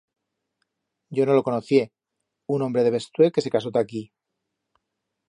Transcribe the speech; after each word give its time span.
Yo 1.19 1.27
no 1.27 1.35
lo 1.39 1.43
conocié, 1.49 1.83
un 2.57 2.63
hombre 2.69 2.81
de 2.87 2.93
Bestué 2.97 3.31
que 3.35 3.45
se 3.47 3.53
casó 3.57 3.69
ta 3.75 3.85
aquí. 3.87 4.03